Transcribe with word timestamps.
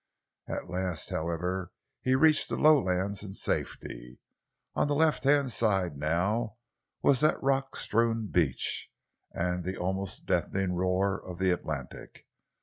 At 0.47 0.67
last, 0.67 1.11
however, 1.11 1.71
he 2.01 2.15
reached 2.15 2.49
the 2.49 2.57
lowlands 2.57 3.21
in 3.21 3.35
safety. 3.35 4.19
On 4.73 4.87
the 4.87 4.95
left 4.95 5.25
hand 5.25 5.51
side 5.51 5.95
now 5.95 6.57
was 7.03 7.19
the 7.19 7.37
rock 7.39 7.75
strewn 7.75 8.25
beach, 8.25 8.89
and 9.31 9.63
the 9.63 9.77
almost 9.77 10.25
deafening 10.25 10.73
roar 10.73 11.21
of 11.23 11.37
the 11.37 11.51
Atlantic. 11.51 12.25